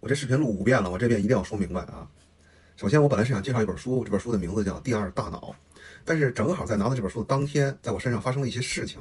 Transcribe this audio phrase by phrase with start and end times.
[0.00, 2.08] 我这视频录五遍了，我这遍一定要说明白啊。
[2.76, 5.56] 首先，我本来是想介绍一本书，这本书的名字叫《第二大脑》，
[6.04, 9.00] 但是正好在拿到这本书的当天，在我身上发生了一些事情，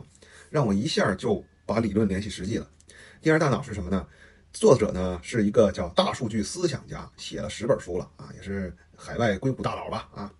[0.49, 2.67] 让我一下就把理论联系实际了。
[3.21, 4.07] 《第二大脑》是什么呢？
[4.51, 10.33] 作者呢是一个叫大数据思想家，写了十本书了啊，也是海外硅谷大佬吧啊。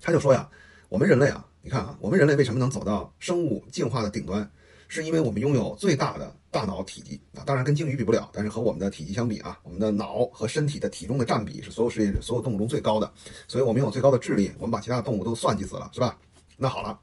[0.00, 0.48] 他就说呀，
[0.88, 4.48] 我们人类啊，你看啊，我们人类为什么能走到生物进化的顶端？
[4.92, 13.10] 是因为我们拥有最大的大脑体积啊，当然跟鲸鱼比不了，但是和我们的体积相比啊，我们的脑和身体的体重的占比是所有世界所有动物中最高的，
[13.48, 16.18] 所以我们拥有最高的智力，我们把其他的动物都算计死了，是吧？
[16.58, 17.00] 那好了，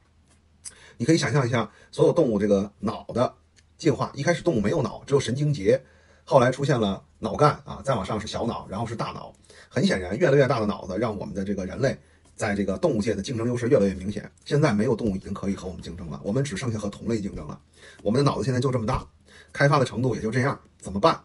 [0.98, 3.34] 你可以想象一下，所有动物这个脑的
[3.76, 5.82] 进化，一开始动物没有脑，只有神经节，
[6.22, 9.32] 后来出现了脑干啊，再往上是小脑，然后是大脑。
[9.68, 11.98] 很显然，越来越大的脑子让我们的这个人类。
[12.40, 17.60] 在这个动物界的竞争优势越来越明显，现在没有动物已经可以和我们竞争了，我们只剩下和同类竞争了。
[18.02, 19.06] 我们的脑子现在就这么大，
[19.52, 21.20] 开发的程度也就这样，怎么办？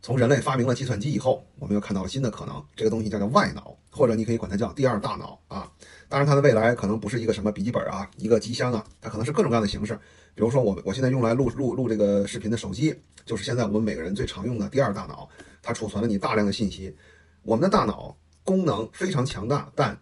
[0.00, 5.70] 从人类发明了计算机以后，我们又看到了新的可能，这个东西叫做外脑，或者你可以管它叫第二大脑啊。
[6.08, 9.94] 当然，它的未来可能不是一个什么笔记本啊，一个机箱啊，它可能是各种各样的形式。
[10.34, 12.94] 比如说，我我现在用来录录录这个视频的手机，
[13.26, 15.28] 就是现在我们每个人最常用的第二大脑，
[15.60, 16.96] 它储存了你大量的信息。
[17.42, 20.00] 我们的大脑功能非常强大，但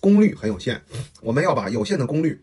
[0.00, 0.80] 功率很有限，
[1.20, 2.40] 我们要把有限的功率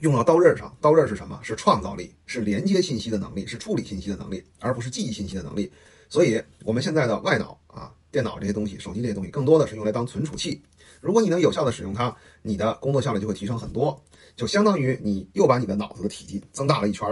[0.00, 0.76] 用到刀刃上。
[0.80, 1.38] 刀刃是什么？
[1.42, 5.70] 是创造力，是连接信息的能力，是处理信息的能力，而不是记忆信息的能力。
[6.08, 10.62] 所以，我们现在的外脑啊，电脑这些东西，手机这些东西，更多的是用来当存储器。
[11.00, 14.00] 如果你能有效的使用它，你的工作效率就会提升很多，
[14.36, 17.06] 就相当于你又把你的脑子的体积增大了一圈。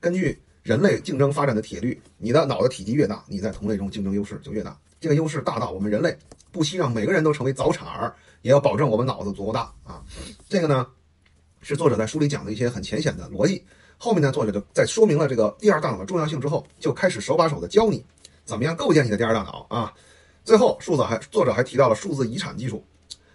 [0.00, 4.78] 根据人类竞争发展的铁律，你的脑的体积越大，你在同类中竞争优势就越大。
[5.00, 6.16] 这个优势大到我们人类
[6.50, 8.14] 不惜让每个人都成为早产儿。
[8.42, 10.02] 也要保证我们脑子足够大啊，
[10.48, 10.86] 这个呢
[11.60, 13.64] 是作者在书里讲的一些很浅显的逻辑。
[13.96, 18.04] 后面呢，作者就在说明了这个第二大脑的重要性之后，就开始手把手的教你
[18.44, 19.92] 怎么样构建你的第二大脑啊。
[20.44, 22.84] 最后，数字还作者还提到了数字遗产技术，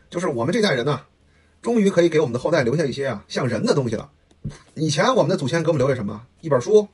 [0.10, 1.02] 就是我们这代人呢，
[1.62, 4.10] 终于可以给我们的后代留下一些啊像人的东西了。
[4.76, 6.26] 以前我们的祖先给我们留下什么？
[6.39, 6.88] 一本书，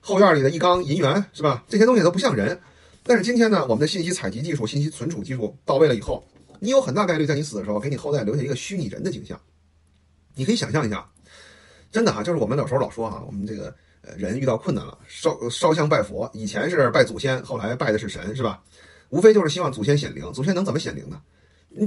[0.00, 1.64] 后院里的一缸银元，是吧？
[1.68, 2.58] 这些东西都不像人。
[3.02, 6.24] 但是今天呢，我们的信息采集技术、信息存储技术到位了以后。
[6.62, 9.38] 你有很大概率在你死的时候给你后代留下一个虚拟人的景象，
[10.36, 11.04] 你可以想象一下，
[11.90, 18.62] 真的哈，就是我们有时候老说哈，我们这个呃人遇到困难了，烧烧香拜佛，以前是拜祖先，后来拜的是神，是吧？
[19.08, 21.20] 无非就是希望祖先显灵，祖先能怎么显灵呢？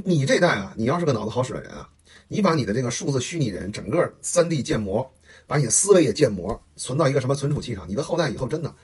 [0.03, 1.87] 你这代啊，你要是个脑子好使的人啊，
[2.27, 5.09] 你把你的这个数字虚拟人整个三 D 建模，
[5.47, 8.75] 把你的思维也建模，存到一个什么存储器上，你的后代以后真的，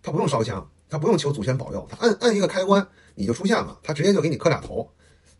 [0.00, 4.88] 他不用烧香，他不用求祖先保佑，他按按一个开关，你就出现了，他直接就给你磕俩头。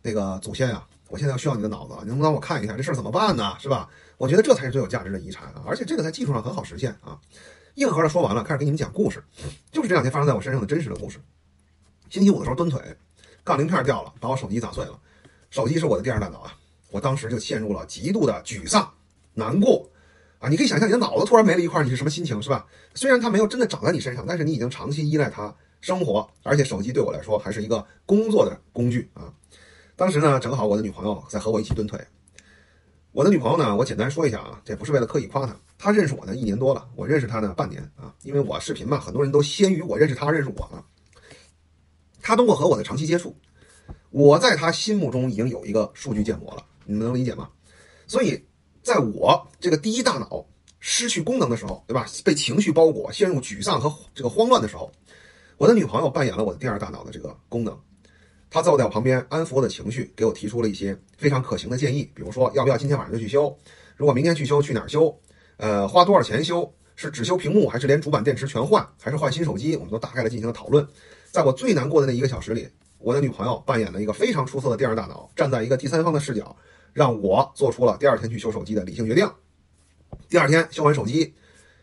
[0.01, 3.55] 那个祖先啊，我现在需要你的脑子，你能不能让我看一下这事儿怎么办呢？
[3.59, 3.89] 是吧？
[4.17, 5.63] 我觉得这才是最有价值的遗产啊！
[5.65, 7.19] 而且这个在技术上很好实现啊。
[7.75, 9.23] 硬核的说完了，开始给你们讲故事，
[9.71, 11.19] 就是这两天发生在我身上的真实的故事。
[12.09, 12.79] 星期五的时候蹲腿，
[13.43, 14.99] 杠铃片掉了，把我手机砸碎了。
[15.49, 16.53] 手机是我的第二大脑啊！
[16.91, 18.91] 我当时就陷入了极度的沮丧、
[19.33, 19.89] 难过
[20.39, 20.49] 啊！
[20.49, 22.65] 你可以想象你的脑子突然没了一块，你是什么心情是吧？
[22.93, 29.33] 虽然它没有真的长在你身上，但是你已经长期依赖它生活，而且手机对我来说还是一个工作的工具啊。
[30.01, 32.03] 当时呢，正好我的女朋友在和我一起蹲腿。
[33.11, 38.11] 我的女朋友呢，我简单说一下啊，这不是为了刻意夸她，她认识我呢一年多了，我认识她呢半年啊。
[38.23, 40.83] 因为我视频嘛，很多人都先于我认识她，认识我了。
[42.19, 43.35] 她通过和我的长期接触，
[44.09, 47.47] 我在她心目中已经有一个数据建模了，你们能理解吗？
[48.07, 48.43] 所以，
[48.81, 50.43] 在我这个第一大脑
[50.79, 52.07] 失去功能的时候，对吧？
[52.25, 54.91] 被情绪包裹，陷入沮丧和这个慌乱的时候，
[55.57, 57.79] 我的女朋友扮演了我的第二大脑的这个功能。
[58.53, 63.57] 他坐在我旁边，安抚我的情绪，给我提出了一些非常可行的建议，比如说要不要今天晚上就去修，
[63.95, 65.17] 如果明天去修，去哪儿修？
[65.55, 66.69] 呃，花多少钱修？
[66.97, 69.77] 是只修屏幕，还是连主板电池全换，还是换新手机？
[69.77, 70.85] 我们都大概的进行了讨论。
[71.31, 72.67] 在我最难过的那一个小时里，
[72.99, 76.53] 我的女朋友扮演了一个非常出色的第二大脑，站在一个第三方的视角，
[76.91, 79.27] 让我做出了第二天去修手机的理性决定。
[80.27, 81.33] 第二天修完手机，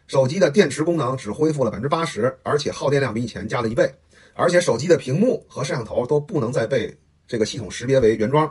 [0.07, 3.91] 手机的电池功能只恢复了百分之八十，而且耗电量比以前加了一倍。
[4.39, 6.97] 而且手机的屏幕和摄像头都不能再被
[7.27, 8.49] 这个系统识别为原装，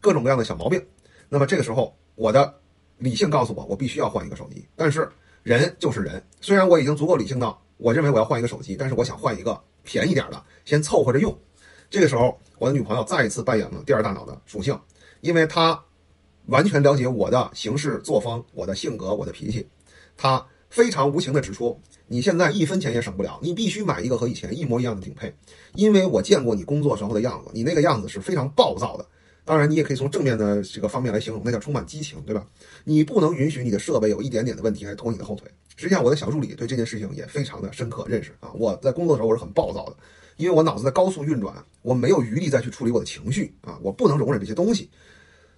[0.00, 0.82] 各种各样的小毛病。
[1.28, 2.58] 那么这个时候，我的
[2.96, 4.66] 理性告诉我，我必须要换一个手机。
[4.74, 5.06] 但是
[5.42, 11.38] 人就是人，虽然我已经足够理性到我认为我要换一个手机，但是我想换一个便宜点的，先凑合着用。
[11.90, 14.80] 这个时候，我的女朋友再一次扮演了第二大脑的属性，
[15.20, 15.78] 因为她
[16.46, 19.68] 完全了解我的行事作风、我的性格、我的脾气，
[20.16, 20.42] 她
[20.76, 21.80] 非常无情地指出。
[22.06, 25.34] 你现在一分钱也省不了，你必须买一个和以前一模一样的顶配，
[25.72, 29.06] 因为我见过你工作时候的样子，你那个样子是非常暴躁的。
[29.42, 32.46] 当然，你也可以从正面的这个方面来形容，那叫充满激情，对吧？
[32.84, 35.50] 你不能允许你的设备有一点点的问题来拖你的后腿。
[35.76, 38.50] 实际上，我的小助理对这件事情也非常的深刻认识啊。
[38.52, 39.96] 我在工作的时候我是很暴躁的，
[40.36, 44.90] 因为我脑子在高速运转，我没有余力再去处理我的情绪啊，我不能容忍这些东西。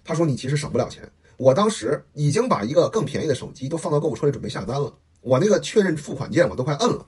[0.05, 1.03] 他说你其实省不了钱，
[1.37, 7.05] 我当时已经把一个更便宜的手机都放到购物车里准备下单了，我那个确认付款键我都快摁了，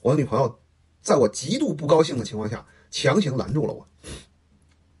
[0.00, 0.58] 我的女朋友
[1.00, 3.86] 在我极度不高兴的情况下强行拦住了我。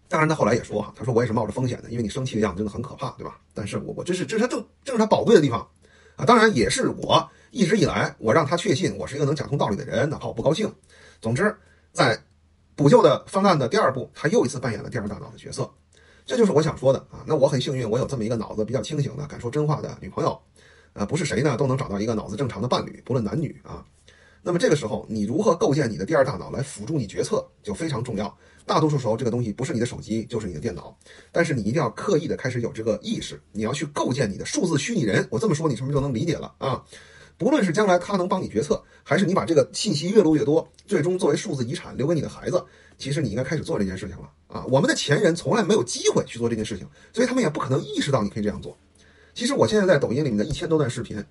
[0.08, 3.40] 当然，他后来也说哈，他说我也是冒着风险的，因为你生气的样子真的很可怕，对吧？
[3.54, 5.66] 但是我我这是这是他正正是他宝贵的地方
[6.16, 6.24] 啊！
[6.26, 10.70] 当然也是我一直以来我让他确信我是一个能讲通道理的人，哪怕我不高兴。
[11.20, 11.56] 总之，
[11.92, 12.22] 在
[12.76, 15.70] 补救的方案的第二步，他又一次扮演了第二大脑的角色，
[16.26, 17.24] 这就是我想说的啊！
[17.26, 20.38] 那我很幸运，我有这么一个脑子比较清醒的、敢说真话的女朋友，
[20.92, 23.84] 啊，不是谁呢都能找到一个脑子正常的伴侣，不论男女啊。
[24.42, 28.36] 那么这个时候，你如何构建你的第二大脑来辅助你决策就非常重要。
[28.66, 30.96] 大多数时候，这个东西不是你的手机，就是你的电脑。
[31.30, 35.26] 但是你一定要刻意的开始有这个意识，你要去构建你的数字虚拟人。
[35.30, 36.84] 我这么说，你是不是就能理解了啊？
[37.38, 42.64] 不论是将来他能帮你决策，还是你把这个信息越录越多，最终作为数字遗产留给你的孩子，
[42.98, 44.64] 其实你应该开始做这件事情了啊！
[44.68, 48.76] 我们的前人从来没有机会去做这件事情，所以他们也不可能意识到你可以这样做。
[49.34, 51.24] 其实我现在在抖音里面的一千多段视频，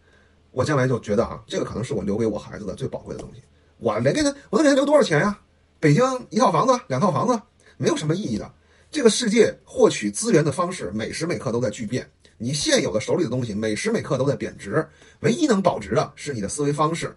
[0.51, 3.41] 我将来就觉得啊，这个可能是我留给我孩子的最宝贵的东西。
[3.77, 5.39] 我能给他，我能给他留多少钱呀？
[5.79, 7.41] 北京一套房子，两套房子，
[7.77, 8.51] 没有什么意义的。
[8.91, 12.09] 这个世界获取资源的方式，每时每刻都在巨变。
[12.37, 14.85] 你现有的手里的东西，每时每刻都在贬值。
[15.21, 17.15] 唯一能保值的是你的思维方式，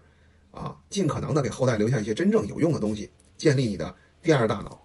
[0.51, 4.84] 啊，尽可能的给后代留下一些真正有用的东西，建立你的第二大脑。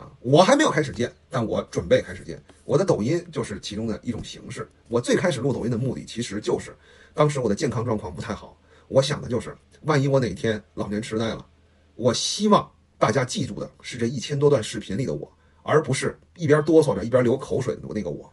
[0.00, 2.42] 啊，我还没有开始建，但我准备开始建。
[2.64, 4.68] 我的抖音就是其中的一种形式。
[4.88, 6.74] 我最开始录抖音的目的，其实就是
[7.14, 8.56] 当时我的健康状况不太好，
[8.88, 11.46] 我想的就是，万一我哪天老年痴呆了，
[11.94, 12.70] 我希望。
[12.98, 15.32] 大家记住的是这一千多段视频里的我，
[15.62, 18.30] 而不是一边哆嗦着一边流口水的那个我。